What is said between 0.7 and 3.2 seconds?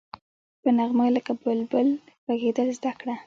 نغمه لکه بلبل غږېدل زده کړه.